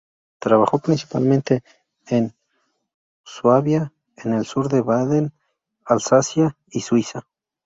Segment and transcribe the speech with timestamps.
[0.39, 1.63] Trabajó principalmente
[2.07, 2.33] en
[3.23, 5.31] Suabia, en el sur de Baden,
[5.85, 7.27] Alsacia y Suiza.